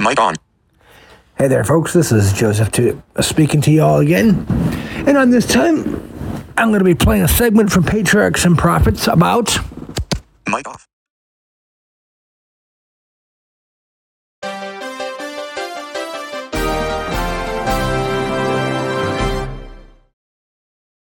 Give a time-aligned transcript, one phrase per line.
[0.00, 0.34] Mic on.
[1.36, 1.92] Hey there, folks.
[1.92, 4.46] This is Joseph to, speaking to you all again.
[5.06, 5.78] And on this time,
[6.56, 9.58] I'm going to be playing a segment from Patriarchs and Prophets about
[10.48, 10.86] Mic off.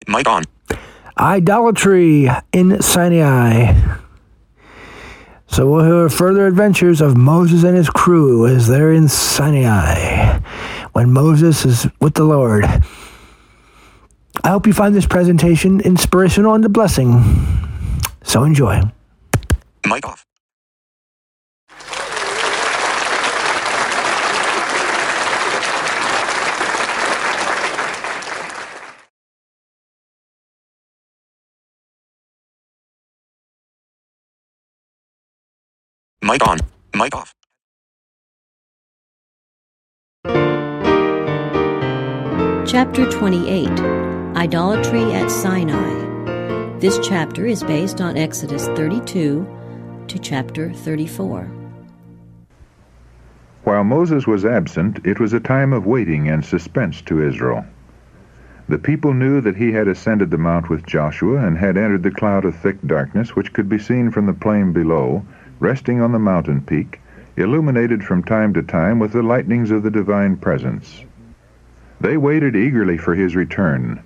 [0.08, 0.44] Mic on.
[1.18, 3.98] idolatry in Sinai.
[5.48, 10.40] So we'll hear further adventures of Moses and his crew as they're in Sinai
[10.94, 12.66] when Moses is with the Lord.
[14.44, 17.24] I hope you find this presentation inspirational and a blessing.
[18.24, 18.82] So enjoy.
[19.86, 20.26] Mic off.
[36.26, 36.58] Mic on.
[36.96, 37.36] Mic off.
[42.68, 43.70] Chapter 28
[44.36, 46.80] Idolatry at Sinai.
[46.80, 49.48] This chapter is based on Exodus 32
[50.08, 51.44] to chapter 34.
[53.64, 57.64] While Moses was absent, it was a time of waiting and suspense to Israel.
[58.68, 62.10] The people knew that he had ascended the mount with Joshua and had entered the
[62.10, 65.24] cloud of thick darkness which could be seen from the plain below,
[65.60, 67.00] resting on the mountain peak,
[67.38, 71.04] illuminated from time to time with the lightnings of the divine presence.
[72.00, 74.00] They waited eagerly for his return.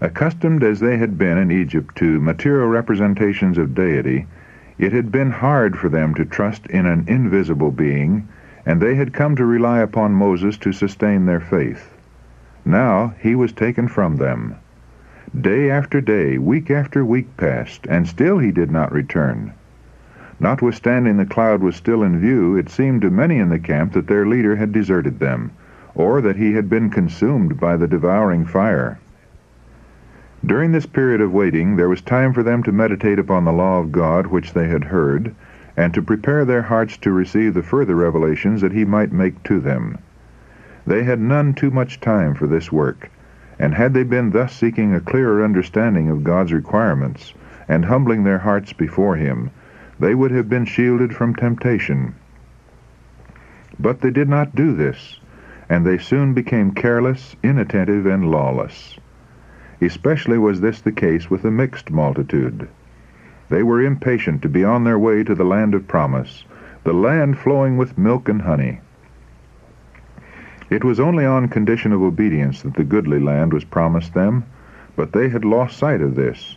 [0.00, 4.26] Accustomed as they had been in Egypt to material representations of deity,
[4.78, 8.28] it had been hard for them to trust in an invisible being,
[8.66, 11.94] and they had come to rely upon Moses to sustain their faith.
[12.64, 14.56] Now he was taken from them.
[15.38, 19.52] Day after day, week after week passed, and still he did not return.
[20.40, 24.08] Notwithstanding the cloud was still in view, it seemed to many in the camp that
[24.08, 25.52] their leader had deserted them,
[25.94, 28.98] or that he had been consumed by the devouring fire.
[30.44, 33.78] During this period of waiting, there was time for them to meditate upon the law
[33.78, 35.36] of God which they had heard,
[35.76, 39.60] and to prepare their hearts to receive the further revelations that he might make to
[39.60, 39.98] them.
[40.84, 43.08] They had none too much time for this work,
[43.56, 47.34] and had they been thus seeking a clearer understanding of God's requirements,
[47.68, 49.50] and humbling their hearts before him,
[49.98, 52.14] they would have been shielded from temptation.
[53.78, 55.20] But they did not do this,
[55.68, 58.98] and they soon became careless, inattentive, and lawless.
[59.80, 62.68] Especially was this the case with the mixed multitude.
[63.48, 66.44] They were impatient to be on their way to the land of promise,
[66.84, 68.80] the land flowing with milk and honey.
[70.70, 74.44] It was only on condition of obedience that the goodly land was promised them,
[74.96, 76.56] but they had lost sight of this.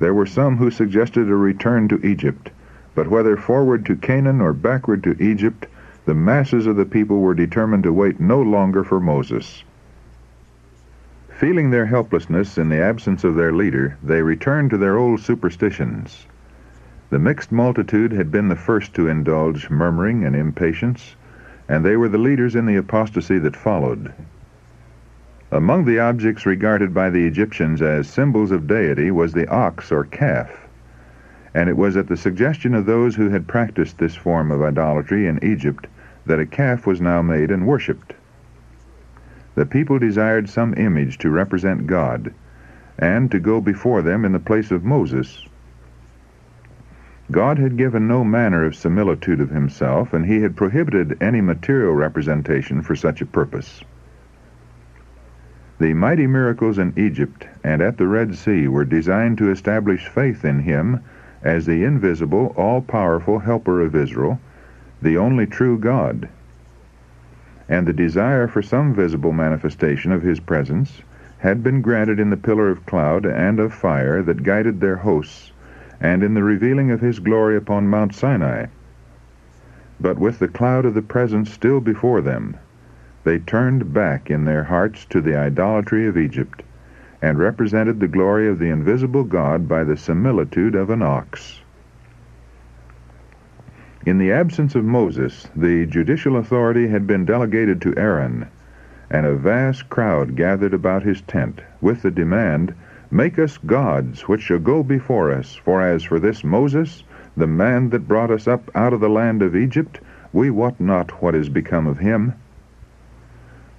[0.00, 2.50] There were some who suggested a return to Egypt,
[2.98, 5.68] but whether forward to Canaan or backward to Egypt,
[6.04, 9.62] the masses of the people were determined to wait no longer for Moses.
[11.28, 16.26] Feeling their helplessness in the absence of their leader, they returned to their old superstitions.
[17.10, 21.14] The mixed multitude had been the first to indulge murmuring and impatience,
[21.68, 24.12] and they were the leaders in the apostasy that followed.
[25.52, 30.02] Among the objects regarded by the Egyptians as symbols of deity was the ox or
[30.02, 30.67] calf,
[31.58, 35.26] and it was at the suggestion of those who had practiced this form of idolatry
[35.26, 35.88] in Egypt
[36.24, 38.14] that a calf was now made and worshipped.
[39.56, 42.32] The people desired some image to represent God,
[42.96, 45.48] and to go before them in the place of Moses.
[47.32, 51.92] God had given no manner of similitude of himself, and he had prohibited any material
[51.92, 53.82] representation for such a purpose.
[55.80, 60.44] The mighty miracles in Egypt and at the Red Sea were designed to establish faith
[60.44, 61.00] in him
[61.42, 64.40] as the invisible, all-powerful helper of Israel,
[65.00, 66.28] the only true God.
[67.68, 71.02] And the desire for some visible manifestation of his presence
[71.38, 75.52] had been granted in the pillar of cloud and of fire that guided their hosts,
[76.00, 78.66] and in the revealing of his glory upon Mount Sinai.
[80.00, 82.56] But with the cloud of the presence still before them,
[83.24, 86.62] they turned back in their hearts to the idolatry of Egypt,
[87.20, 91.60] and represented the glory of the invisible God by the similitude of an ox.
[94.06, 98.46] In the absence of Moses, the judicial authority had been delegated to Aaron,
[99.10, 102.74] and a vast crowd gathered about his tent, with the demand,
[103.10, 107.02] Make us gods which shall go before us, for as for this Moses,
[107.36, 110.00] the man that brought us up out of the land of Egypt,
[110.32, 112.34] we wot not what is become of him.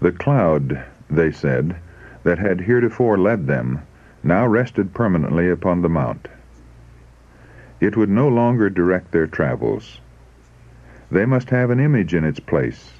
[0.01, 1.75] The cloud, they said,
[2.23, 3.79] that had heretofore led them,
[4.23, 6.27] now rested permanently upon the mount.
[7.79, 10.01] It would no longer direct their travels.
[11.11, 12.99] They must have an image in its place,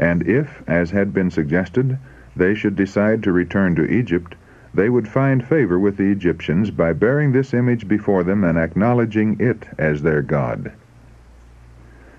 [0.00, 1.98] And if, as had been suggested,
[2.34, 4.34] they should decide to return to Egypt,
[4.72, 9.36] they would find favor with the Egyptians by bearing this image before them and acknowledging
[9.38, 10.72] it as their God.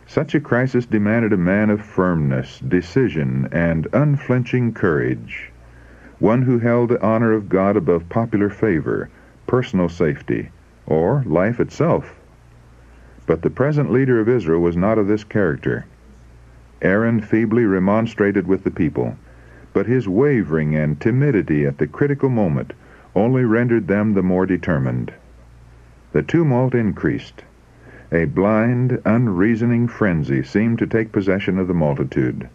[0.05, 5.50] Such a crisis demanded a man of firmness, decision, and unflinching courage,
[6.21, 9.09] one who held the honor of God above popular favor,
[9.47, 10.49] personal safety,
[10.85, 12.13] or life itself.
[13.25, 15.85] But the present leader of Israel was not of this character.
[16.79, 19.17] Aaron feebly remonstrated with the people,
[19.73, 22.73] but his wavering and timidity at the critical moment
[23.15, 25.11] only rendered them the more determined.
[26.11, 27.43] The tumult increased.
[28.11, 32.47] A blind, unreasoning frenzy seemed to take possession of the multitude.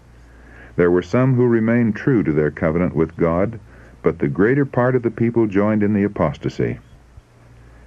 [0.77, 3.59] There were some who remained true to their covenant with God,
[4.03, 6.79] but the greater part of the people joined in the apostasy.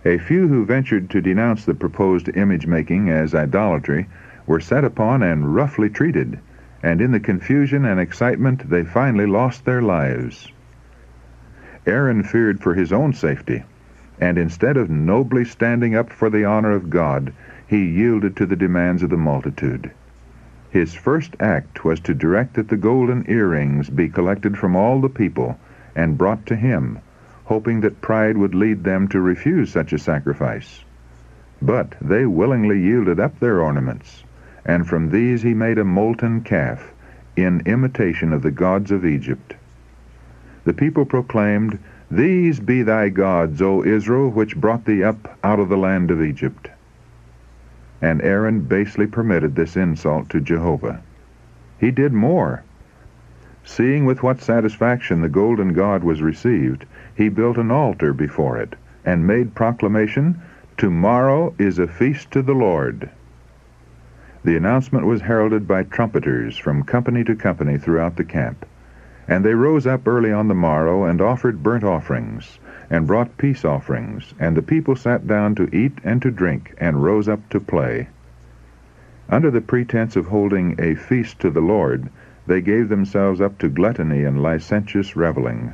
[0.04, 4.08] A few who ventured to denounce the proposed image making as idolatry
[4.48, 6.40] were set upon and roughly treated,
[6.82, 10.52] and in the confusion and excitement they finally lost their lives.
[11.86, 13.64] Aaron feared for his own safety,
[14.20, 17.34] and instead of nobly standing up for the honor of God,
[17.68, 19.92] he yielded to the demands of the multitude.
[20.72, 25.10] His first act was to direct that the golden earrings be collected from all the
[25.10, 25.58] people
[25.96, 27.00] and brought to him,
[27.46, 30.86] hoping that pride would lead them to refuse such a sacrifice.
[31.60, 34.24] But they willingly yielded up their ornaments,
[34.64, 36.94] and from these he made a molten calf,
[37.36, 39.56] in imitation of the gods of Egypt.
[40.66, 41.80] The people proclaimed,
[42.12, 46.22] These be thy gods, O Israel, which brought thee up out of the land of
[46.22, 46.69] Egypt
[48.02, 51.02] and Aaron basely permitted this insult to Jehovah.
[51.80, 52.64] He did more.
[53.64, 56.86] Seeing with what satisfaction the golden god was received,
[57.16, 58.76] he built an altar before it,
[59.06, 60.42] and made proclamation,
[60.80, 63.10] Tomorrow is a feast to the Lord.
[64.46, 68.66] The announcement was heralded by trumpeters from company to company throughout the camp.
[69.28, 73.64] And they rose up early on the morrow and offered burnt offerings, and brought peace
[73.64, 77.60] offerings, and the people sat down to eat and to drink, and rose up to
[77.60, 78.08] play.
[79.30, 82.10] Under the pretense of holding a feast to the Lord,
[82.48, 85.74] they gave themselves up to gluttony and licentious reveling.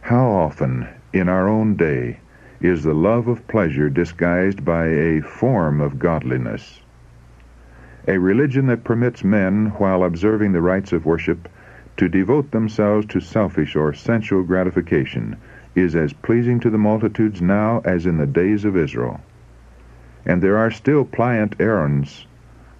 [0.00, 2.20] How often, in our own day,
[2.60, 6.80] is the love of pleasure disguised by a form of godliness?
[8.08, 11.46] A religion that permits men, while observing the rites of worship,
[11.98, 15.36] to devote themselves to selfish or sensual gratification,
[15.74, 19.20] is as pleasing to the multitudes now as in the days of Israel.
[20.24, 22.26] And there are still pliant Aarons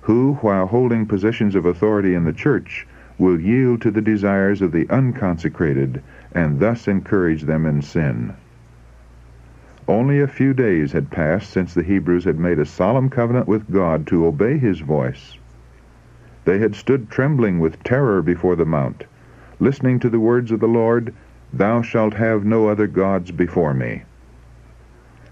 [0.03, 2.87] who, while holding positions of authority in the church,
[3.19, 6.03] will yield to the desires of the unconsecrated
[6.33, 8.33] and thus encourage them in sin.
[9.87, 13.71] Only a few days had passed since the Hebrews had made a solemn covenant with
[13.71, 15.37] God to obey his voice.
[16.45, 19.05] They had stood trembling with terror before the mount,
[19.61, 21.13] listening to the words of the Lord
[21.53, 24.03] Thou shalt have no other gods before me.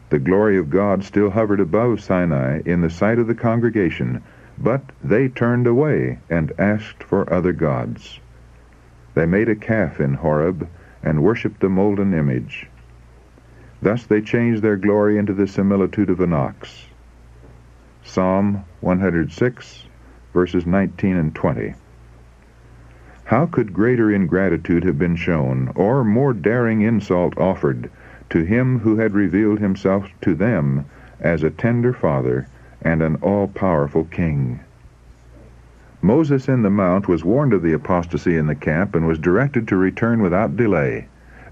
[0.09, 4.23] The glory of God still hovered above Sinai in the sight of the congregation,
[4.57, 8.21] but they turned away and asked for other gods.
[9.15, 10.69] They made a calf in Horeb
[11.03, 12.69] and worshipped the molten image.
[13.83, 16.87] Thus they changed their glory into the similitude of an ox.
[18.03, 19.85] Psalm 106,
[20.33, 21.75] verses 19 and 20.
[23.27, 27.91] How could greater ingratitude have been shown, or more daring insult offered,
[28.31, 30.85] to him who had revealed himself to them
[31.21, 32.47] as a tender father
[32.83, 34.61] and an all-powerful king?
[36.01, 39.67] Moses in the mount was warned of the apostasy in the camp and was directed
[39.67, 41.09] to return without delay.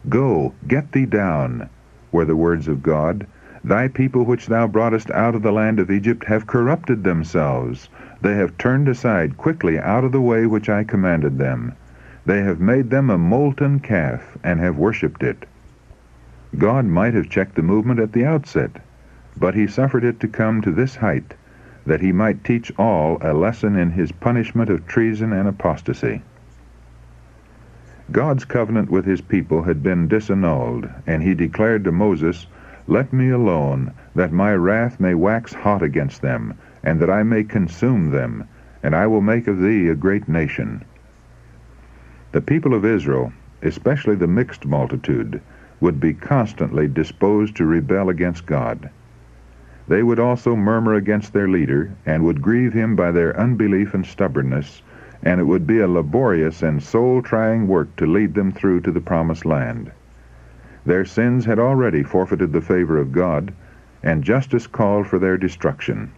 [0.09, 1.69] Go, get thee down,
[2.13, 3.27] were the words of God.
[3.65, 7.89] Thy people which thou broughtest out of the land of Egypt have corrupted themselves.
[8.25, 11.75] They have turned aside quickly out of the way which I commanded them.
[12.25, 15.45] They have made them a molten calf, and have worshipped it.
[16.57, 18.81] God might have checked the movement at the outset,
[19.39, 21.35] but he suffered it to come to this height,
[21.85, 26.23] that he might teach all a lesson in his punishment of treason and apostasy.
[28.11, 32.47] God's covenant with his people had been disannulled, and he declared to Moses,
[32.87, 37.43] Let me alone, that my wrath may wax hot against them, and that I may
[37.43, 38.47] consume them,
[38.83, 40.85] and I will make of thee a great nation.
[42.33, 45.41] The people of Israel, especially the mixed multitude,
[45.81, 48.91] would be constantly disposed to rebel against God.
[49.89, 54.05] They would also murmur against their leader, and would grieve him by their unbelief and
[54.07, 54.83] stubbornness,
[55.23, 59.01] and it would be a laborious and soul-trying work to lead them through to the
[59.01, 59.91] promised land.
[60.85, 63.55] Their sins had already forfeited the favor of God,
[64.03, 66.13] and justice called for their destruction.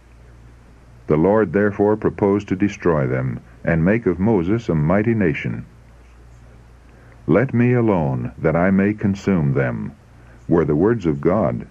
[1.07, 5.65] The Lord therefore proposed to destroy them, and make of Moses a mighty nation.
[7.25, 9.93] Let me alone, that I may consume them,
[10.49, 11.65] were the words of God.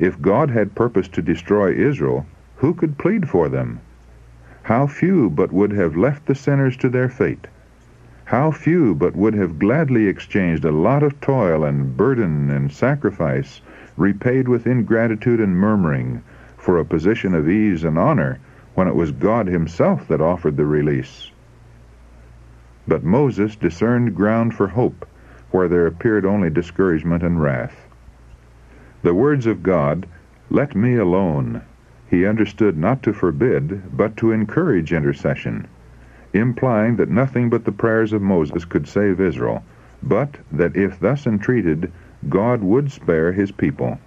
[0.00, 3.78] If God had purposed to destroy Israel, who could plead for them?
[4.64, 7.46] How few but would have left the sinners to their fate?
[8.24, 13.60] How few but would have gladly exchanged a lot of toil and burden and sacrifice,
[13.96, 16.22] repaid with ingratitude and murmuring,
[16.62, 18.38] for a position of ease and honor,
[18.76, 21.32] when it was God Himself that offered the release?
[22.86, 25.04] But Moses discerned ground for hope,
[25.50, 27.88] where there appeared only discouragement and wrath.
[29.02, 30.06] The words of God,
[30.50, 31.62] Let me alone,
[32.08, 35.66] he understood not to forbid, but to encourage intercession,
[36.32, 39.64] implying that nothing but the prayers of Moses could save Israel,
[40.00, 41.90] but that if thus entreated,
[42.28, 43.98] God would spare his people.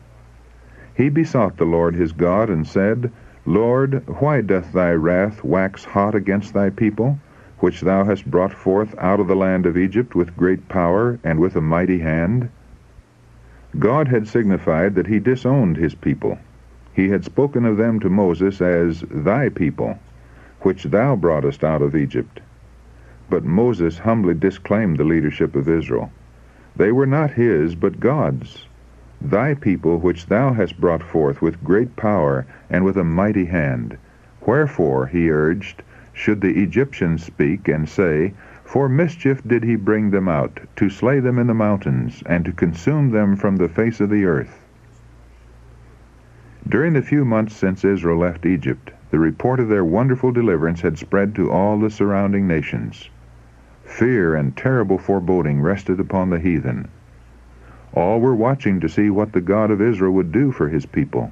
[0.96, 3.12] He besought the Lord his God, and said,
[3.46, 7.20] Lord, why doth thy wrath wax hot against thy people,
[7.60, 11.40] which thou hast brought forth out of the land of Egypt with great power and
[11.40, 12.48] with a mighty hand?
[13.78, 16.38] God had signified that he disowned his people,
[16.94, 20.00] he had spoken of them to Moses as thy people,
[20.62, 22.40] which thou broughtest out of Egypt.
[23.30, 26.10] But Moses humbly disclaimed the leadership of Israel.
[26.74, 28.66] They were not his, but God's.
[29.28, 33.98] Thy people which thou hast brought forth with great power and with a mighty hand.
[34.46, 35.82] Wherefore, he urged,
[36.14, 41.20] should the Egyptians speak and say, For mischief did he bring them out, to slay
[41.20, 44.64] them in the mountains, and to consume them from the face of the earth.
[46.70, 51.00] During the few months since Israel left Egypt, the report of their wonderful deliverance had
[51.00, 53.10] spread to all the surrounding nations.
[53.86, 56.90] Fear and terrible foreboding rested upon the heathen.
[57.96, 61.32] All were watching to see what the God of Israel would do for his people.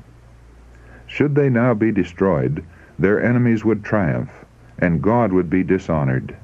[1.05, 2.63] Should they now be destroyed,
[2.98, 4.46] their enemies would triumph,
[4.79, 6.36] and God would be dishonored.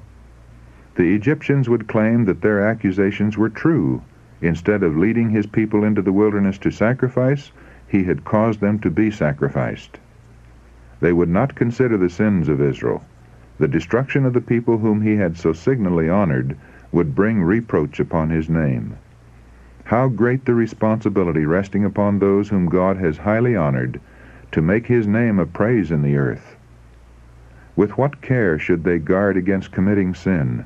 [0.95, 4.01] The Egyptians would claim that their accusations were true.
[4.41, 7.53] Instead of leading his people into the wilderness to sacrifice,
[7.87, 9.99] he had caused them to be sacrificed.
[10.99, 13.05] They would not consider the sins of Israel.
[13.57, 16.57] The destruction of the people whom he had so signally honored
[16.91, 18.97] would bring reproach upon his name.
[19.89, 23.99] How great the responsibility resting upon those whom God has highly honored
[24.51, 26.57] to make his name a praise in the earth.
[27.75, 30.65] With what care should they guard against committing sin,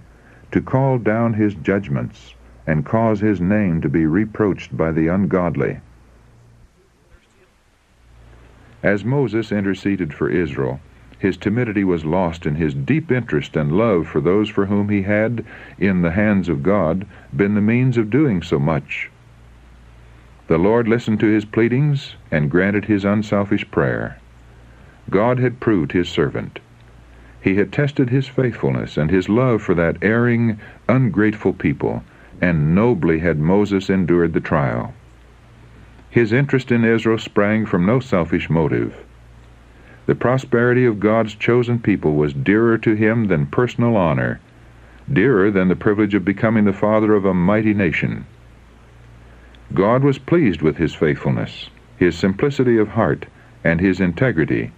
[0.51, 2.35] to call down his judgments,
[2.67, 5.79] and cause his name to be reproached by the ungodly.
[8.83, 10.81] As Moses interceded for Israel,
[11.17, 15.03] his timidity was lost in his deep interest and love for those for whom he
[15.03, 15.45] had,
[15.79, 19.09] in the hands of God, been the means of doing so much.
[20.53, 24.17] The Lord listened to his pleadings and granted his unselfish prayer.
[25.09, 26.59] God had proved his servant.
[27.41, 32.03] He had tested his faithfulness and his love for that erring, ungrateful people,
[32.39, 34.93] and nobly had Moses endured the trial.
[36.11, 39.03] His interest in Israel sprang from no selfish motive.
[40.05, 44.39] The prosperity of God's chosen people was dearer to him than personal honor,
[45.11, 48.27] dearer than the privilege of becoming the father of a mighty nation.
[49.73, 53.27] God was pleased with his faithfulness, his simplicity of heart,
[53.63, 54.71] and his integrity,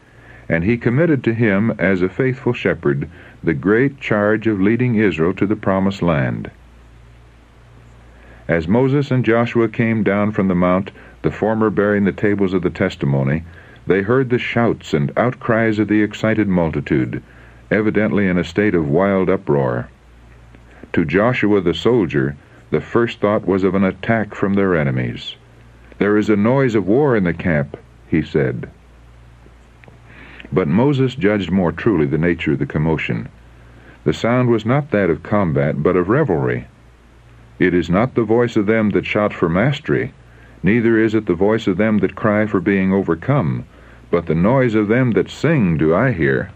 [0.47, 3.09] and he committed to him as a faithful shepherd
[3.43, 6.51] the great charge of leading Israel to the promised land.
[8.47, 10.91] As Moses and Joshua came down from the mount,
[11.23, 13.43] the former bearing the tables of the testimony,
[13.87, 17.23] they heard the shouts and outcries of the excited multitude,
[17.71, 19.89] evidently in a state of wild uproar.
[20.93, 22.35] To Joshua the soldier,
[22.71, 25.35] the first thought was of an attack from their enemies.
[25.97, 28.69] There is a noise of war in the camp, he said.
[30.51, 33.29] But Moses judged more truly the nature of the commotion.
[34.03, 36.67] The sound was not that of combat, but of revelry.
[37.57, 40.13] It is not the voice of them that shout for mastery,
[40.61, 43.65] neither is it the voice of them that cry for being overcome,
[44.11, 46.51] but the noise of them that sing do I hear.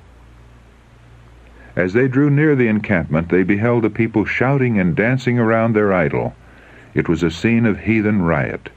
[1.76, 5.94] As they drew near the encampment, they beheld the people shouting and dancing around their
[5.94, 6.36] idol.
[6.96, 8.70] It was a scene of heathen riot,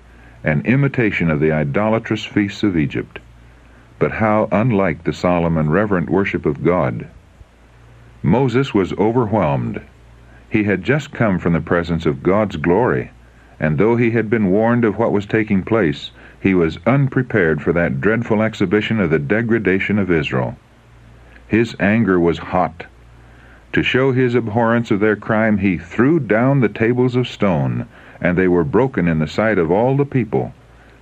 [0.45, 3.19] an imitation of the idolatrous feasts of Egypt.
[3.99, 7.07] But how unlike the solemn and reverent worship of God!
[8.23, 9.81] Moses was overwhelmed.
[10.51, 13.11] He had just come from the presence of God's glory
[13.63, 17.73] and though he had been warned of what was taking place, he was unprepared for
[17.73, 20.57] that dreadful exhibition of the degradation of Israel.
[21.53, 22.87] His anger was hot.
[23.75, 27.85] To show his abhorrence of their crime, he threw down the tables of stone,
[28.23, 30.55] and they were broken in the sight of all the people.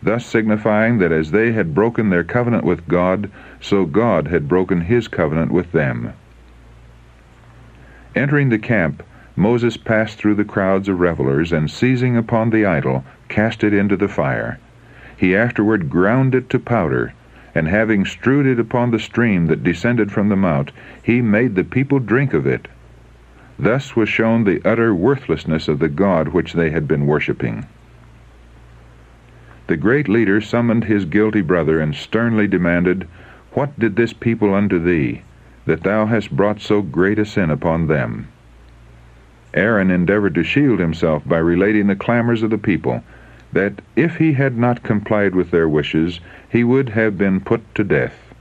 [0.02, 3.30] thus signifying that as they had broken their covenant with God,
[3.60, 6.14] so God had broken his covenant with them.
[8.16, 9.04] Entering the camp,
[9.36, 13.96] Moses passed through the crowds of revelers, and seizing upon the idol, cast it into
[13.96, 14.58] the fire.
[15.16, 17.12] He afterward ground it to powder,
[17.54, 21.64] and having strewed it upon the stream that descended from the mount, he made the
[21.64, 22.68] people drink of it.
[23.58, 27.66] Thus was shown the utter worthlessness of the God which they had been worshipping.
[29.66, 33.06] The great leader summoned his guilty brother and sternly demanded,
[33.52, 35.22] What did this people unto thee,
[35.66, 38.28] that thou hast brought so great a sin upon them?
[39.52, 43.04] Aaron endeavored to shield himself by relating the clamors of the people,
[43.52, 47.84] that if he had not complied with their wishes, he would have been put to
[47.84, 48.32] death.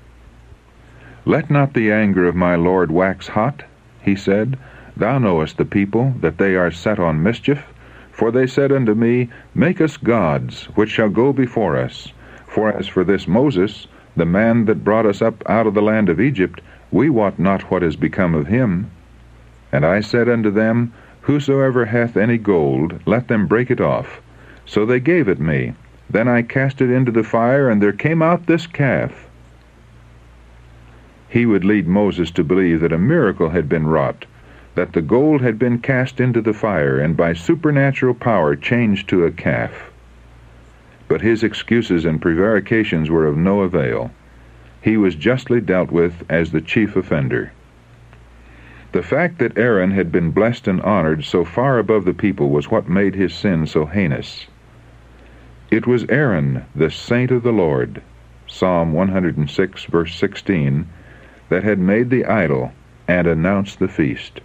[1.25, 3.63] Let not the anger of my lord wax hot,
[4.01, 4.57] he said.
[4.95, 7.65] Thou knowest the people, that they are set on mischief.
[8.11, 12.11] For they said unto me, Make us gods, which shall go before us.
[12.47, 16.09] For as for this Moses, the man that brought us up out of the land
[16.09, 16.61] of Egypt,
[16.91, 18.89] we wot not what is become of him.
[19.71, 24.19] And I said unto them, Whosoever hath any gold, let them break it off.
[24.69, 25.73] So they gave it me.
[26.11, 29.27] Then I cast it into the fire, and there came out this calf.
[31.27, 34.27] He would lead Moses to believe that a miracle had been wrought,
[34.75, 39.25] that the gold had been cast into the fire and by supernatural power changed to
[39.25, 39.91] a calf.
[41.07, 44.11] But his excuses and prevarications were of no avail.
[44.81, 47.53] He was justly dealt with as the chief offender.
[48.91, 52.69] The fact that Aaron had been blessed and honored so far above the people was
[52.69, 54.45] what made his sin so heinous.
[55.71, 58.01] It was Aaron, the saint of the Lord,
[58.47, 60.87] Psalm 106, verse 16,
[61.49, 62.71] that had made the idol
[63.07, 64.41] and announced the feast.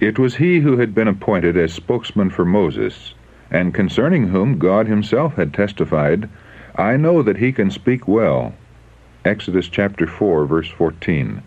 [0.00, 3.14] It was he who had been appointed as spokesman for Moses,
[3.48, 6.28] and concerning whom God himself had testified,
[6.74, 8.54] I know that he can speak well.
[9.24, 11.42] Exodus chapter 4, verse 14.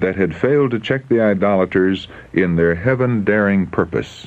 [0.00, 4.26] That had failed to check the idolaters in their heaven daring purpose.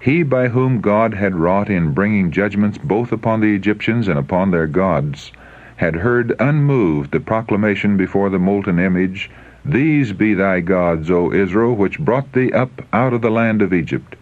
[0.00, 4.50] He by whom God had wrought in bringing judgments both upon the Egyptians and upon
[4.50, 5.30] their gods,
[5.76, 9.30] had heard unmoved the proclamation before the molten image
[9.62, 13.74] these be thy gods, O Israel, which brought thee up out of the land of
[13.74, 14.16] Egypt.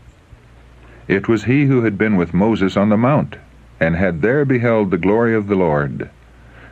[1.07, 3.37] It was he who had been with Moses on the mount,
[3.79, 6.11] and had there beheld the glory of the Lord,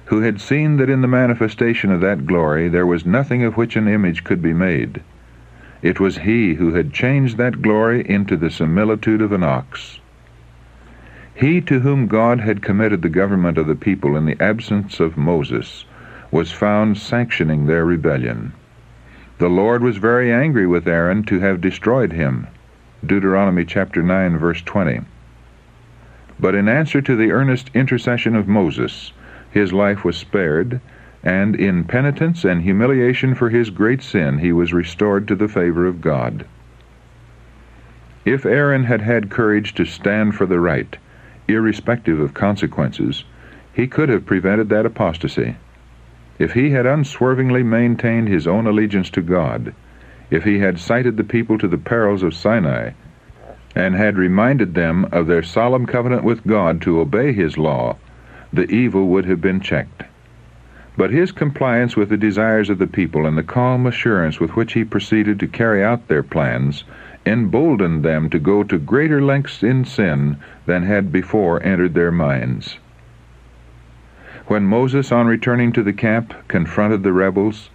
[0.07, 3.77] who had seen that in the manifestation of that glory there was nothing of which
[3.77, 5.01] an image could be made.
[5.83, 10.01] It was he who had changed that glory into the similitude of an ox.
[11.35, 15.19] He to whom God had committed the government of the people in the absence of
[15.19, 15.85] Moses
[16.31, 18.53] was found sanctioning their rebellion.
[19.39, 22.47] The Lord was very angry with Aaron to have destroyed him.
[23.05, 25.01] Deuteronomy chapter 9 verse 20.
[26.41, 29.12] But in answer to the earnest intercession of Moses,
[29.51, 30.81] his life was spared,
[31.27, 35.85] and in penitence and humiliation for his great sin he was restored to the favor
[35.85, 36.47] of God.
[38.25, 40.97] If Aaron had had courage to stand for the right,
[41.49, 43.25] irrespective of consequences,
[43.73, 45.57] he could have prevented that apostasy.
[46.39, 49.75] If he had unswervingly maintained his own allegiance to God,
[50.31, 52.91] if he had cited the people to the perils of Sinai,
[53.75, 57.97] and had reminded them of their solemn covenant with God to obey his law,
[58.53, 60.05] the evil would have been checked.
[60.97, 64.73] But his compliance with the desires of the people and the calm assurance with which
[64.73, 66.85] he proceeded to carry out their plans
[67.27, 72.79] emboldened them to go to greater lengths in sin than had before entered their minds.
[74.47, 77.69] When Moses, on returning to the camp, confronted the rebels,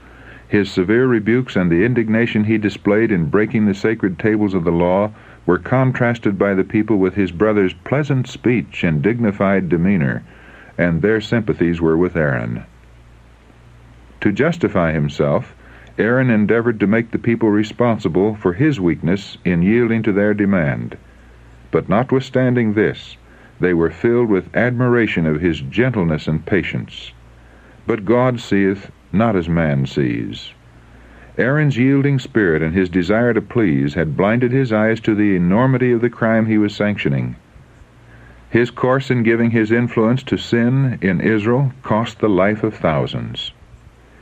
[0.47, 4.71] his severe rebukes and the indignation he displayed in breaking the sacred tables of the
[4.71, 5.11] law
[5.45, 10.23] were contrasted by the people with his brother's pleasant speech and dignified demeanor,
[10.77, 12.63] and their sympathies were with Aaron.
[14.21, 15.55] To justify himself,
[15.97, 20.95] Aaron endeavored to make the people responsible for his weakness in yielding to their demand.
[21.71, 23.17] But notwithstanding this,
[23.59, 27.13] they were filled with admiration of his gentleness and patience.
[27.87, 30.53] But God seeth not as man sees.
[31.37, 35.91] Aaron's yielding spirit and his desire to please had blinded his eyes to the enormity
[35.91, 37.35] of the crime he was sanctioning.
[38.49, 43.51] His course in giving his influence to sin in Israel cost the life of thousands.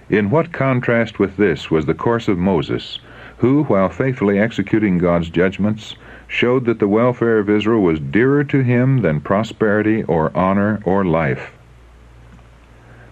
[0.10, 3.00] In what contrast with this was the course of Moses,
[3.38, 5.96] who, while faithfully executing God's judgments,
[6.28, 11.06] showed that the welfare of Israel was dearer to him than prosperity or honor or
[11.06, 11.52] life.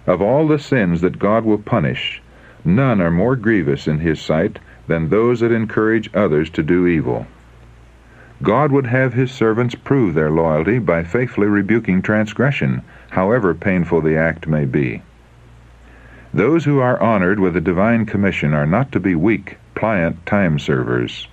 [0.07, 2.19] Of all the sins that God will punish,
[2.65, 4.57] none are more grievous in his sight
[4.87, 7.27] than those that encourage others to do evil.
[8.41, 12.81] God would have his servants prove their loyalty by faithfully rebuking transgression,
[13.11, 15.03] however painful the act may be.
[16.33, 20.59] Those who are honored with a divine commission are not to be weak, pliant time
[20.59, 21.29] servers.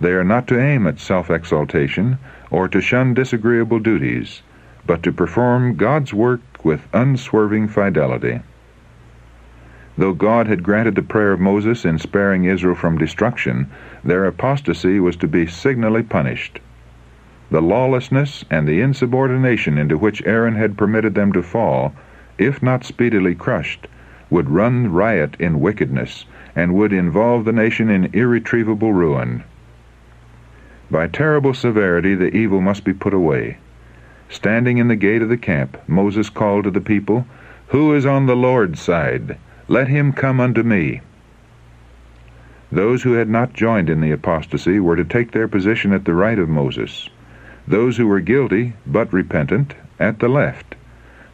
[0.00, 4.42] They are not to aim at self exaltation or to shun disagreeable duties,
[4.86, 8.38] but to perform God's work with unswerving fidelity.
[9.98, 13.66] Though God had granted the prayer of Moses in sparing Israel from destruction,
[14.04, 16.60] their apostasy was to be signally punished.
[17.50, 21.96] The lawlessness and the insubordination into which Aaron had permitted them to fall,
[22.38, 23.88] if not speedily crushed,
[24.30, 26.24] would run riot in wickedness
[26.56, 29.42] and would involve the nation in irretrievable ruin.
[30.90, 33.58] By terrible severity the evil must be put away.
[34.28, 37.26] Standing in the gate of the camp, Moses called to the people,
[37.68, 39.36] Who is on the Lord's side?
[39.68, 41.00] Let him come unto me.
[42.72, 46.14] Those who had not joined in the apostasy were to take their position at the
[46.14, 47.08] right of Moses.
[47.66, 50.76] Those who were guilty, but repentant, at the left.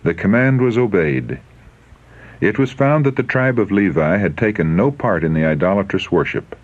[0.02, 1.38] The command was obeyed.
[2.38, 6.12] It was found that the tribe of Levi had taken no part in the idolatrous
[6.12, 6.54] worship.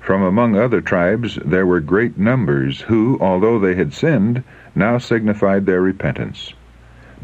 [0.00, 4.42] From among other tribes there were great numbers who, although they had sinned,
[4.74, 6.52] now signified their repentance.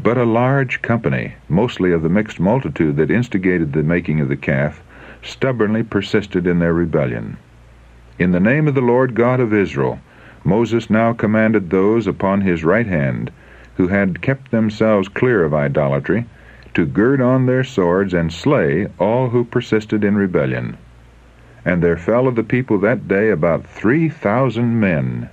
[0.01, 4.35] But a large company, mostly of the mixed multitude that instigated the making of the
[4.35, 4.81] calf,
[5.21, 7.37] stubbornly persisted in their rebellion.
[8.17, 9.99] In the name of the Lord God of Israel,
[10.43, 13.29] Moses now commanded those upon his right hand,
[13.77, 16.25] who had kept themselves clear of idolatry,
[16.75, 20.77] to gird on their swords and slay all who persisted in rebellion
[21.65, 25.27] and there fell of the people that day about three thousand men.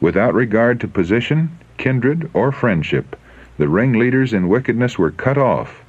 [0.00, 3.16] Without regard to position, kindred, or friendship,
[3.58, 5.84] the ringleaders in wickedness were cut off,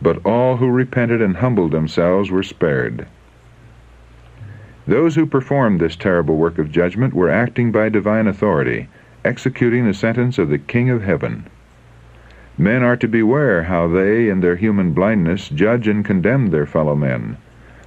[0.00, 3.06] but all who repented and humbled themselves were spared.
[4.86, 8.88] Those who performed this terrible work of judgment were acting by divine authority,
[9.24, 11.46] executing the sentence of the King of Heaven.
[12.58, 16.94] Men are to beware how they, in their human blindness, judge and condemn their fellow
[16.94, 17.36] men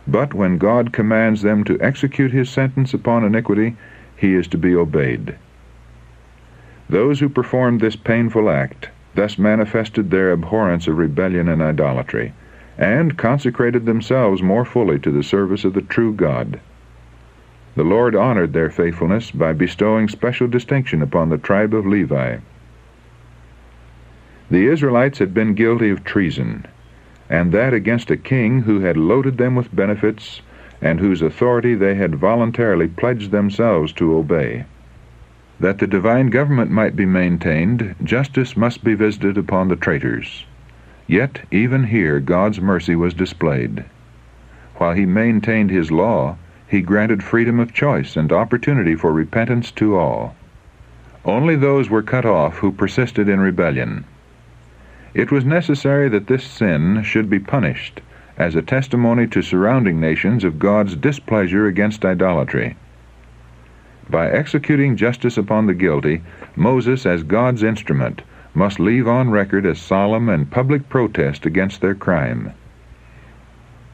[0.07, 3.75] but when God commands them to execute his sentence upon iniquity,
[4.15, 5.35] he is to be obeyed.
[6.87, 12.33] Those who performed this painful act thus manifested their abhorrence of rebellion and idolatry,
[12.77, 16.59] and consecrated themselves more fully to the service of the true God.
[17.75, 22.37] The Lord honored their faithfulness by bestowing special distinction upon the tribe of Levi.
[24.51, 26.65] The Israelites had been guilty of treason,
[27.31, 30.41] and that against a king who had loaded them with benefits
[30.81, 34.65] and whose authority they had voluntarily pledged themselves to obey.
[35.59, 40.45] That the divine government might be maintained, justice must be visited upon the traitors.
[41.07, 43.85] Yet even here God's mercy was displayed.
[44.75, 49.97] While he maintained his law, he granted freedom of choice and opportunity for repentance to
[49.97, 50.35] all.
[51.23, 54.03] Only those were cut off who persisted in rebellion.
[55.15, 58.01] It was necessary that this sin should be punished
[58.37, 62.75] as a testimony to surrounding nations of God's displeasure against idolatry.
[64.09, 66.21] By executing justice upon the guilty,
[66.57, 68.23] Moses, as God's instrument,
[68.53, 72.51] must leave on record a solemn and public protest against their crime.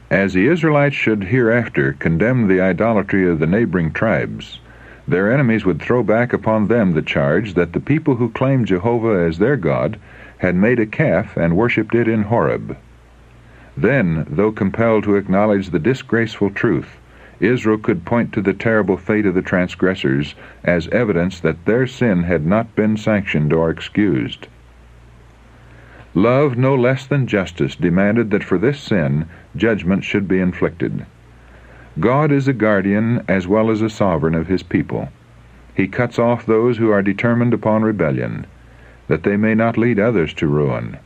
[0.10, 4.60] As the Israelites should hereafter condemn the idolatry of the neighboring tribes,
[5.08, 9.24] their enemies would throw back upon them the charge that the people who claimed Jehovah
[9.28, 10.00] as their God
[10.42, 12.76] had made a calf and worshipped it in Horeb.
[13.78, 16.98] Then, though compelled to acknowledge the disgraceful truth,
[17.40, 22.24] Israel could point to the terrible fate of the transgressors as evidence that their sin
[22.24, 24.48] had not been sanctioned or excused.
[26.16, 31.06] Love, no less than justice, demanded that for this sin judgment should be inflicted.
[32.00, 35.10] God is a guardian as well as a sovereign of his people.
[35.76, 38.48] He cuts off those who are determined upon rebellion
[39.12, 40.98] that they may not lead others to ruin.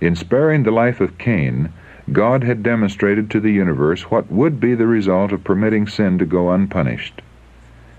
[0.00, 1.70] In sparing the life of Cain,
[2.12, 6.24] God had demonstrated to the universe what would be the result of permitting sin to
[6.24, 7.22] go unpunished.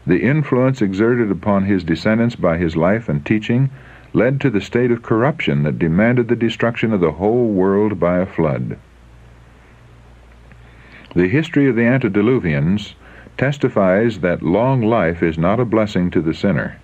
[0.06, 3.70] The influence exerted upon his descendants by his life and teaching
[4.14, 8.20] led to the state of corruption that demanded the destruction of the whole world by
[8.20, 8.78] a flood.
[11.14, 12.96] The history of the antediluvians
[13.38, 16.78] testifies that long life is not a blessing to the sinner.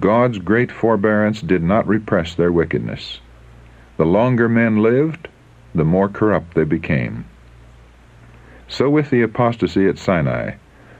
[0.00, 3.20] God's great forbearance did not repress their wickedness.
[3.96, 5.28] The longer men lived,
[5.74, 7.24] the more corrupt they became.
[8.68, 10.56] So with the apostasy at Sinai,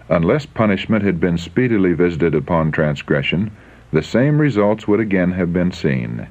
[0.09, 3.51] unless punishment had been speedily visited upon transgression,
[3.93, 6.29] the same results would again have been seen.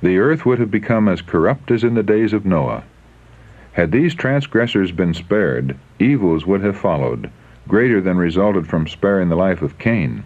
[0.00, 2.84] The earth would have become as corrupt as in the days of Noah.
[3.72, 7.30] Had these transgressors been spared, evils would have followed,
[7.66, 10.24] greater than resulted from sparing the life of Cain.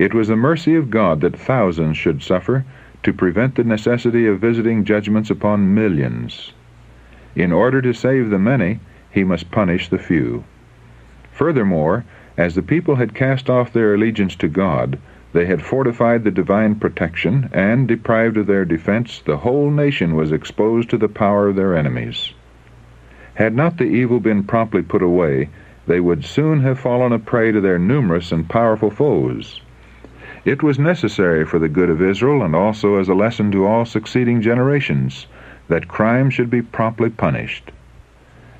[0.00, 2.64] It was the mercy of God that thousands should suffer
[3.02, 6.54] to prevent the necessity of visiting judgments upon millions.
[7.36, 10.44] In order to save the many, he must punish the few.
[11.32, 12.06] Furthermore,
[12.38, 14.98] as the people had cast off their allegiance to God,
[15.34, 20.32] they had fortified the divine protection, and, deprived of their defense, the whole nation was
[20.32, 22.32] exposed to the power of their enemies.
[23.34, 25.50] Had not the evil been promptly put away,
[25.86, 29.60] they would soon have fallen a prey to their numerous and powerful foes.
[30.44, 33.84] It was necessary for the good of Israel, and also as a lesson to all
[33.84, 35.26] succeeding generations,
[35.68, 37.70] that crime should be promptly punished.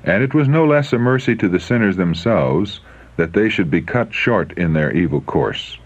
[0.03, 2.81] And it was no less a mercy to the sinners themselves
[3.17, 5.79] that they should be cut short in their evil course.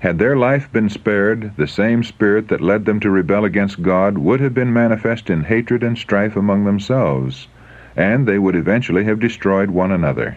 [0.00, 4.18] Had their life been spared, the same spirit that led them to rebel against God
[4.18, 7.48] would have been manifest in hatred and strife among themselves,
[7.96, 10.36] and they would eventually have destroyed one another.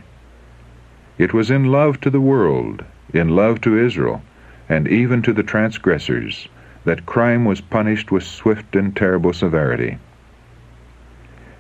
[1.18, 4.22] It was in love to the world, in love to Israel,
[4.68, 6.48] and even to the transgressors,
[6.86, 9.98] that crime was punished with swift and terrible severity.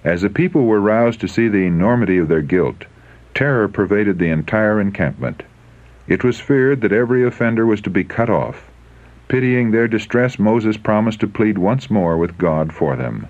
[0.03, 2.85] As the people were roused to see the enormity of their guilt,
[3.33, 5.43] terror pervaded the entire encampment.
[6.07, 8.69] It was feared that every offender was to be cut off.
[9.27, 13.27] Pitying their distress, Moses promised to plead once more with God for them.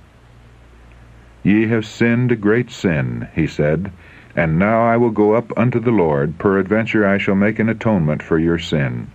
[1.44, 3.92] Ye have sinned a great sin, he said,
[4.36, 8.22] and now I will go up unto the Lord, peradventure I shall make an atonement
[8.22, 9.08] for your sin.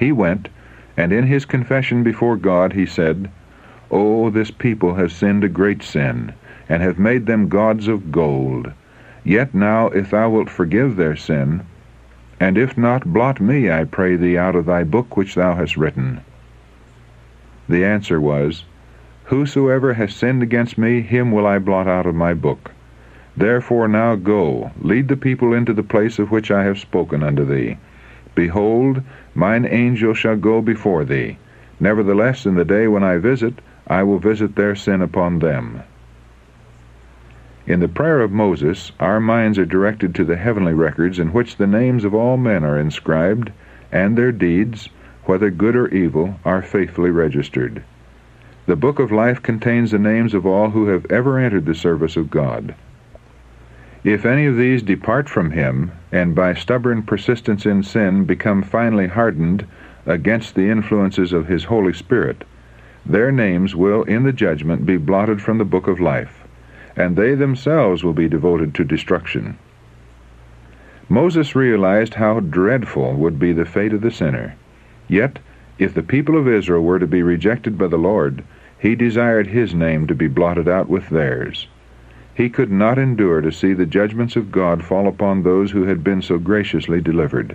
[0.00, 0.48] He went,
[0.96, 3.28] and in his confession before God he said,
[3.90, 6.32] O this people have sinned a great sin,
[6.70, 8.72] and have made them gods of gold.
[9.24, 11.64] Yet now, if thou wilt forgive their sin,
[12.40, 15.76] and if not, blot me, I pray thee, out of thy book which thou hast
[15.76, 16.20] written.
[17.68, 18.64] The answer was,
[19.24, 22.70] Whosoever has sinned against me, him will I blot out of my book.
[23.36, 27.44] Therefore now go, lead the people into the place of which I have spoken unto
[27.44, 27.76] thee.
[28.34, 29.02] Behold,
[29.34, 31.38] mine angel shall go before thee.
[31.80, 35.82] Nevertheless, in the day when I visit, I will visit their sin upon them.
[37.66, 41.56] In the prayer of Moses, our minds are directed to the heavenly records in which
[41.56, 43.52] the names of all men are inscribed,
[43.92, 44.88] and their deeds,
[45.24, 47.82] whether good or evil, are faithfully registered.
[48.66, 52.16] The book of life contains the names of all who have ever entered the service
[52.16, 52.74] of God.
[54.02, 59.08] If any of these depart from him, and by stubborn persistence in sin become finally
[59.08, 59.66] hardened
[60.06, 62.44] against the influences of his Holy Spirit,
[63.04, 66.44] their names will in the judgment be blotted from the book of life,
[66.96, 69.58] and they themselves will be devoted to destruction.
[71.10, 74.54] Moses realized how dreadful would be the fate of the sinner.
[75.08, 75.40] Yet,
[75.78, 78.44] if the people of Israel were to be rejected by the Lord,
[78.78, 81.68] he desired his name to be blotted out with theirs.
[82.40, 86.02] He could not endure to see the judgments of God fall upon those who had
[86.02, 87.54] been so graciously delivered.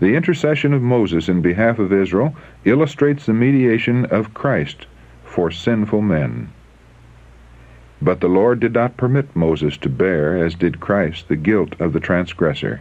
[0.00, 4.86] The intercession of Moses in behalf of Israel illustrates the mediation of Christ
[5.22, 6.48] for sinful men.
[8.02, 11.92] But the Lord did not permit Moses to bear, as did Christ, the guilt of
[11.92, 12.80] the transgressor.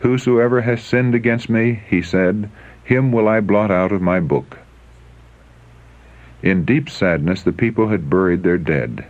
[0.00, 2.50] Whosoever has sinned against me, he said,
[2.82, 4.58] him will I blot out of my book.
[6.42, 9.06] In deep sadness the people had buried their dead.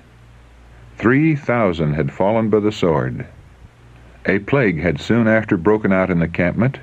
[1.02, 3.26] Three thousand had fallen by the sword.
[4.24, 6.78] A plague had soon after broken out in the campment,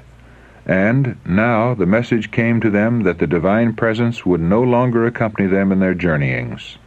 [0.65, 5.47] and now the message came to them that the divine presence would no longer accompany
[5.47, 6.77] them in their journeyings.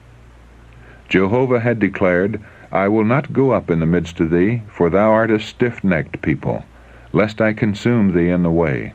[1.09, 2.39] Jehovah had declared,
[2.71, 6.21] I will not go up in the midst of thee, for thou art a stiff-necked
[6.21, 6.67] people,
[7.15, 8.93] lest I consume thee in the way.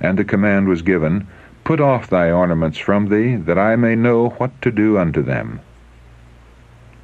[0.00, 1.26] And the command was given,
[1.64, 5.58] Put off thy ornaments from thee, that I may know what to do unto them.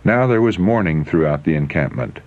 [0.07, 2.21] Now there was mourning throughout the encampment.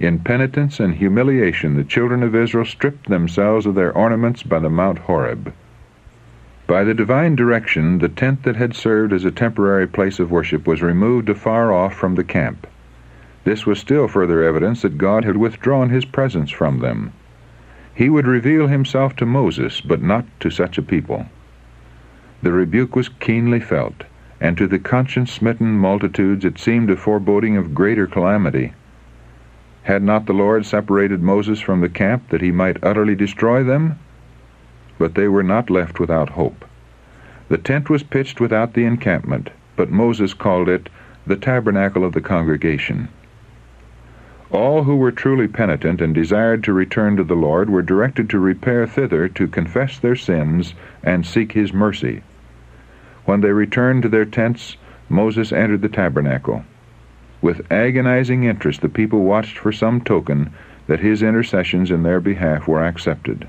[0.00, 4.68] In penitence and humiliation the children of Israel stripped themselves of their ornaments by the
[4.68, 5.54] Mount Horeb.
[6.66, 10.66] By the divine direction, the tent that had served as a temporary place of worship
[10.66, 12.66] was removed afar off from the camp.
[13.44, 17.12] This was still further evidence that God had withdrawn his presence from them.
[17.94, 21.26] He would reveal himself to Moses, but not to such a people.
[22.42, 24.02] The rebuke was keenly felt
[24.40, 28.72] and to the conscience-smitten multitudes it seemed a foreboding of greater calamity.
[29.82, 33.98] Had not the Lord separated Moses from the camp that he might utterly destroy them?
[34.98, 36.64] But they were not left without hope.
[37.48, 40.88] The tent was pitched without the encampment, but Moses called it
[41.26, 43.08] the tabernacle of the congregation.
[44.50, 48.38] All who were truly penitent and desired to return to the Lord were directed to
[48.38, 52.22] repair thither to confess their sins and seek his mercy.
[53.26, 54.76] When they returned to their tents,
[55.08, 56.64] Moses entered the tabernacle.
[57.42, 60.50] With agonizing interest, the people watched for some token
[60.86, 63.46] that his intercessions in their behalf were accepted.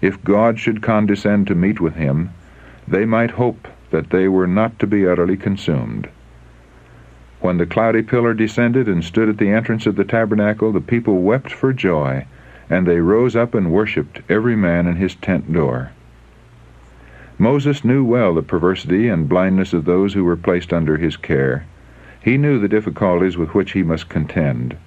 [0.00, 2.30] If God should condescend to meet with him,
[2.86, 6.08] they might hope that they were not to be utterly consumed.
[7.40, 11.22] When the cloudy pillar descended and stood at the entrance of the tabernacle, the people
[11.22, 12.26] wept for joy,
[12.70, 15.90] and they rose up and worshipped, every man in his tent door.
[17.44, 21.66] Moses knew well the perversity and blindness of those who were placed under his care.
[22.22, 24.78] He knew the difficulties with which he must contend.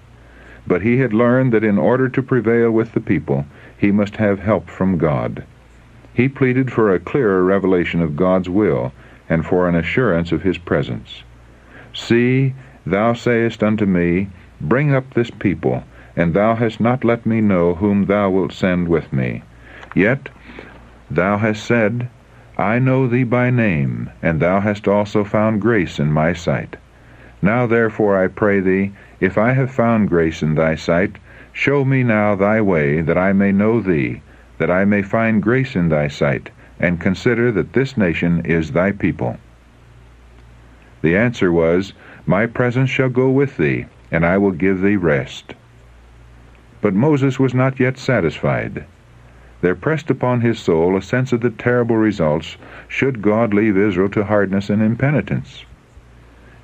[0.65, 3.45] But he had learned that in order to prevail with the people,
[3.77, 5.43] he must have help from God.
[6.15, 8.91] He pleaded for a clearer revelation of God's will
[9.29, 11.21] and for an assurance of his presence.
[11.93, 12.55] See,
[12.87, 15.83] thou sayest unto me, Bring up this people,
[16.15, 19.43] and thou hast not let me know whom thou wilt send with me.
[19.93, 20.29] Yet
[21.11, 22.09] thou hast said,
[22.59, 26.75] I know thee by name, and thou hast also found grace in my sight.
[27.39, 31.17] Now therefore I pray thee, if I have found grace in thy sight,
[31.53, 34.21] show me now thy way, that I may know thee,
[34.57, 38.91] that I may find grace in thy sight, and consider that this nation is thy
[38.91, 39.37] people.
[41.03, 41.93] The answer was,
[42.25, 45.53] My presence shall go with thee, and I will give thee rest.
[46.81, 48.85] But Moses was not yet satisfied.
[49.61, 54.09] There pressed upon his soul a sense of the terrible results should God leave Israel
[54.09, 55.65] to hardness and impenitence.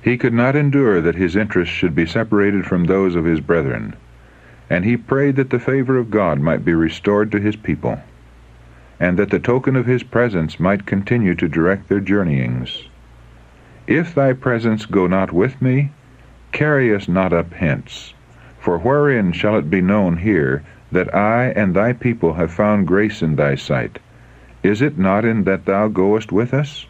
[0.02, 3.94] He could not endure that his interests should be separated from those of his brethren
[4.70, 8.00] and he prayed that the favor of God might be restored to his people,
[8.98, 12.88] and that the token of his presence might continue to direct their journeyings.
[13.86, 15.92] If thy presence go not with me,
[16.52, 18.14] carry us not up hence.
[18.58, 20.62] For wherein shall it be known here
[20.94, 23.98] that I and thy people have found grace in thy sight?
[24.62, 26.86] Is it not in that thou goest with us?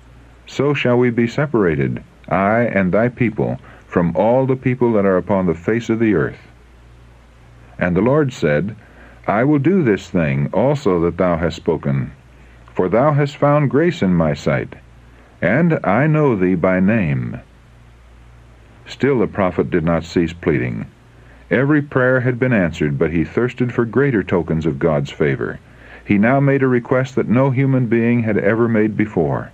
[0.46, 5.16] So shall we be separated, I and thy people, from all the people that are
[5.16, 6.38] upon the face of the earth.
[7.78, 8.76] And the Lord said,
[9.26, 12.12] I will do this thing also that thou hast spoken,
[12.74, 14.74] for thou hast found grace in my sight,
[15.40, 17.40] and I know thee by name.
[18.86, 20.86] Still the prophet did not cease pleading.
[21.50, 25.58] Every prayer had been answered, but he thirsted for greater tokens of God's favor.
[26.04, 29.50] He now made a request that no human being had ever made before.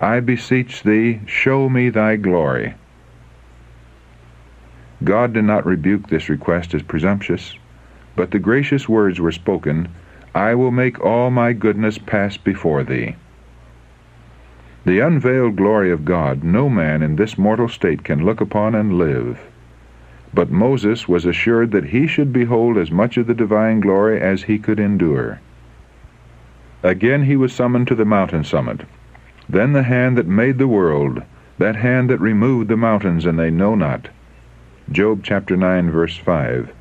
[0.00, 2.74] I beseech thee, show me thy glory.
[5.04, 7.56] God did not rebuke this request as presumptuous,
[8.16, 9.88] but the gracious words were spoken,
[10.34, 13.14] I will make all my goodness pass before thee.
[14.84, 18.98] The unveiled glory of God no man in this mortal state can look upon and
[18.98, 19.38] live.
[20.34, 24.42] But Moses was assured that he should behold as much of the divine glory as
[24.42, 25.38] he could endure.
[26.82, 28.80] Again he was summoned to the mountain summit.
[29.48, 31.22] Then the hand that made the world,
[31.58, 34.08] that hand that removed the mountains and they know not,
[34.90, 36.72] Job chapter 9 verse 5,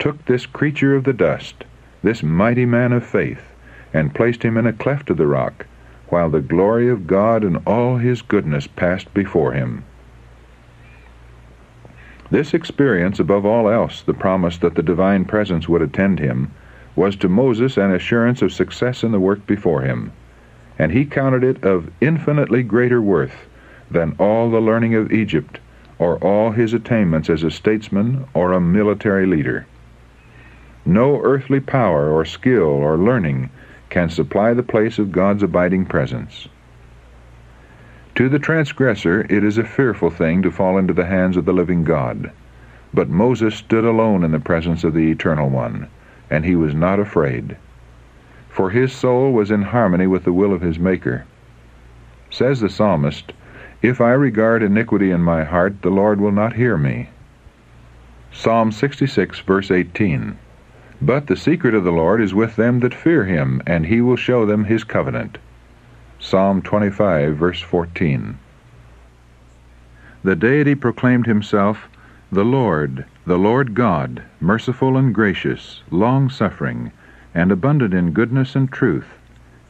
[0.00, 1.64] took this creature of the dust,
[2.02, 3.52] this mighty man of faith,
[3.94, 5.66] and placed him in a cleft of the rock,
[6.08, 9.84] while the glory of God and all his goodness passed before him.
[12.30, 16.50] This experience, above all else, the promise that the divine presence would attend him,
[16.96, 20.10] was to Moses an assurance of success in the work before him,
[20.78, 23.46] and he counted it of infinitely greater worth
[23.90, 25.60] than all the learning of Egypt
[25.98, 29.66] or all his attainments as a statesman or a military leader.
[30.84, 33.50] No earthly power or skill or learning
[33.88, 36.48] can supply the place of God's abiding presence.
[38.16, 41.52] To the transgressor it is a fearful thing to fall into the hands of the
[41.52, 42.30] living God.
[42.94, 45.88] But Moses stood alone in the presence of the Eternal One,
[46.30, 47.58] and he was not afraid.
[48.48, 51.26] For his soul was in harmony with the will of his Maker.
[52.30, 53.34] Says the psalmist,
[53.82, 57.10] if I regard iniquity in my heart, the Lord will not hear me.
[58.32, 60.38] Psalm 66, verse 18.
[61.02, 64.16] But the secret of the Lord is with them that fear him, and he will
[64.16, 65.36] show them his covenant.
[66.18, 68.38] Psalm 25, verse 14.
[70.24, 71.88] The deity proclaimed himself,
[72.32, 76.90] The Lord, the Lord God, merciful and gracious, long suffering,
[77.34, 79.18] and abundant in goodness and truth,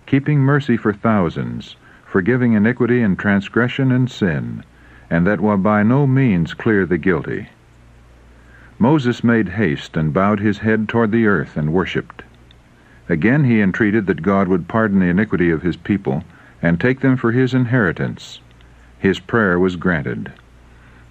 [0.06, 4.64] keeping mercy for thousands forgiving iniquity and transgression and sin,
[5.10, 7.48] and that will by no means clear the guilty.
[8.78, 12.22] Moses made haste and bowed his head toward the earth and worshipped.
[13.08, 16.24] Again he entreated that God would pardon the iniquity of his people
[16.62, 18.40] and take them for his inheritance.
[18.98, 20.32] His prayer was granted.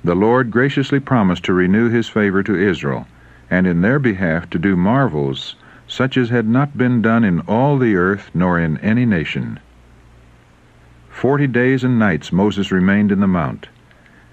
[0.03, 3.07] The Lord graciously promised to renew his favor to Israel,
[3.49, 5.55] and in their behalf to do marvels
[5.87, 9.59] such as had not been done in all the earth nor in any nation.
[11.09, 13.67] Forty days and nights Moses remained in the mount,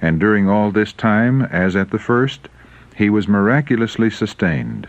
[0.00, 2.48] and during all this time, as at the first,
[2.96, 4.88] he was miraculously sustained.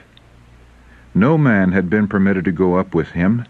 [1.14, 3.46] No man had been permitted to go up with him,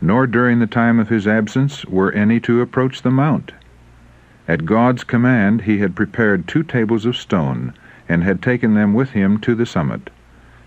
[0.00, 3.52] nor during the time of his absence were any to approach the mount.
[4.48, 7.74] At God's command he had prepared two tables of stone,
[8.08, 10.10] and had taken them with him to the summit.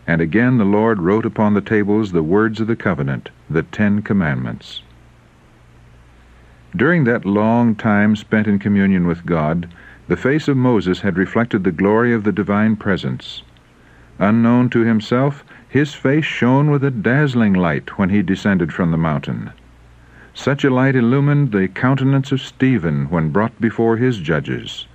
[0.08, 4.02] And again the Lord wrote upon the tables the words of the covenant, the Ten
[4.02, 4.84] Commandments.
[6.76, 9.68] During that long time spent in communion with God,
[10.08, 13.44] the face of Moses had reflected the glory of the divine presence.
[14.20, 15.44] Unknown to himself,
[15.74, 19.52] his face shone with a dazzling light when he descended from the mountain.
[20.34, 24.88] Such a light illumined the countenance of Stephen when brought before his judges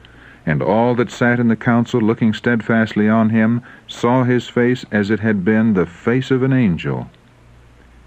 [0.49, 5.11] and all that sat in the council looking steadfastly on him saw his face as
[5.11, 7.11] it had been the face of an angel.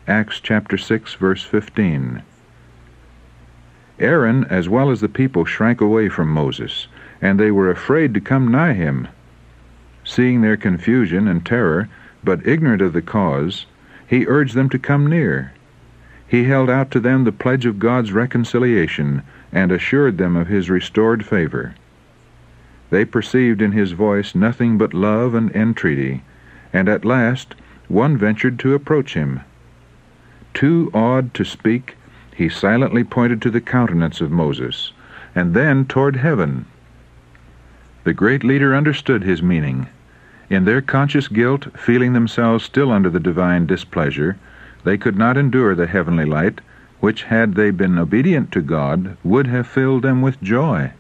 [0.08, 2.24] Acts chapter 6 verse 15.
[4.00, 6.88] Aaron as well as the people shrank away from Moses,
[7.22, 9.08] and they were afraid to come nigh him.
[10.04, 11.90] Seeing their confusion and terror,
[12.24, 13.66] but ignorant of the cause,
[14.08, 15.54] he urged them to come near.
[16.28, 20.70] He held out to them the pledge of God's reconciliation, and assured them of his
[20.70, 21.76] restored favor.
[22.90, 26.24] They perceived in his voice nothing but love and entreaty,
[26.74, 27.56] and at last
[27.88, 29.42] one ventured to approach him.
[30.54, 31.98] Too awed to speak,
[32.36, 34.94] he silently pointed to the countenance of Moses,
[35.36, 36.66] and then toward heaven.
[38.04, 39.88] The great leader understood his meaning.
[40.52, 44.36] In their conscious guilt, feeling themselves still under the divine displeasure,
[44.84, 46.60] they could not endure the heavenly light,
[47.00, 50.92] which, had they been obedient to God, would have filled them with joy.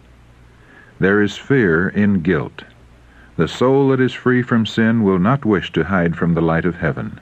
[1.01, 2.63] There is fear in guilt.
[3.35, 6.63] The soul that is free from sin will not wish to hide from the light
[6.63, 7.19] of heaven.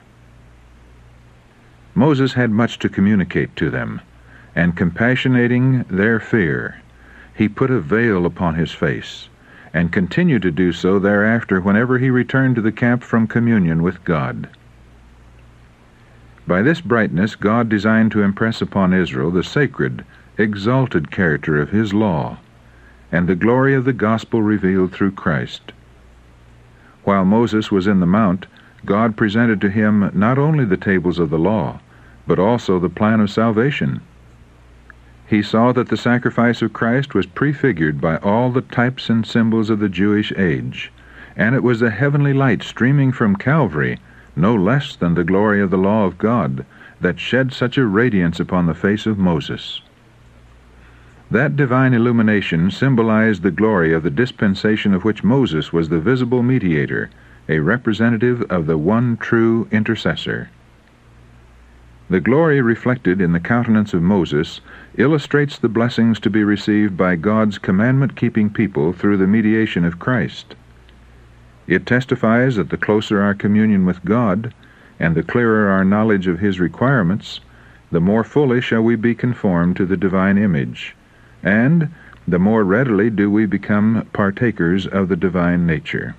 [1.96, 4.02] Moses had much to communicate to them,
[4.54, 6.76] and compassionating their fear,
[7.34, 9.29] he put a veil upon his face,
[9.72, 14.04] and continued to do so thereafter whenever he returned to the camp from communion with
[14.04, 14.48] God.
[16.46, 20.04] By this brightness God designed to impress upon Israel the sacred,
[20.36, 22.38] exalted character of his law
[23.12, 25.72] and the glory of the gospel revealed through Christ.
[27.04, 28.46] While Moses was in the mount,
[28.84, 31.80] God presented to him not only the tables of the law,
[32.26, 34.00] but also the plan of salvation.
[35.30, 39.70] He saw that the sacrifice of Christ was prefigured by all the types and symbols
[39.70, 40.90] of the Jewish age,
[41.36, 44.00] and it was the heavenly light streaming from Calvary,
[44.34, 46.66] no less than the glory of the law of God,
[47.00, 49.82] that shed such a radiance upon the face of Moses.
[51.30, 56.42] That divine illumination symbolized the glory of the dispensation of which Moses was the visible
[56.42, 57.08] mediator,
[57.48, 60.48] a representative of the one true intercessor.
[62.10, 64.60] The glory reflected in the countenance of Moses
[64.98, 69.98] illustrates the blessings to be received by God's commandment keeping people through the mediation of
[69.98, 70.54] Christ.
[71.66, 74.52] It testifies that the closer our communion with God,
[74.98, 77.40] and the clearer our knowledge of His requirements,
[77.90, 80.94] the more fully shall we be conformed to the divine image
[81.42, 81.88] and
[82.28, 86.14] the more readily do we become partakers of the divine nature.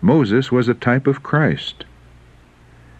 [0.00, 1.84] Moses was a type of Christ.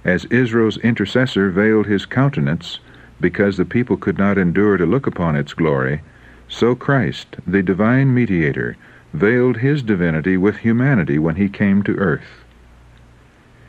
[0.05, 2.79] As Israel's intercessor veiled his countenance,
[3.21, 6.03] because the people could not endure to look upon its glory,
[6.49, 8.77] so Christ, the divine mediator,
[9.13, 12.45] veiled his divinity with humanity when he came to earth.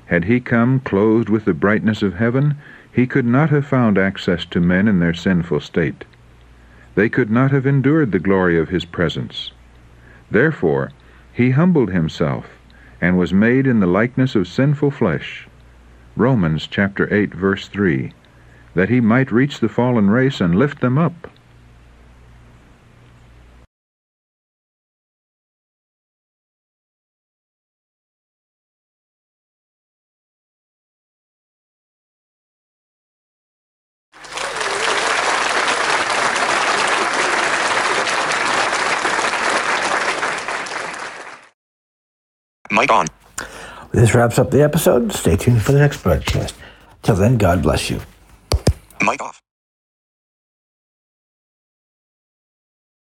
[0.07, 2.55] Had he come clothed with the brightness of heaven,
[2.91, 6.05] he could not have found access to men in their sinful state
[6.95, 9.51] they could not have endured the glory of his presence.
[10.31, 10.91] Therefore,
[11.31, 12.47] he humbled himself
[13.01, 15.47] and was made in the likeness of sinful flesh.
[16.17, 18.13] Romans chapter 8 verse 3
[18.73, 21.29] that he might reach the fallen race and lift them up.
[42.71, 43.07] Mic on.
[43.95, 45.13] This wraps up the episode.
[45.13, 46.53] Stay tuned for the next broadcast.
[47.01, 48.01] Till then, God bless you.
[48.99, 49.41] Mic off.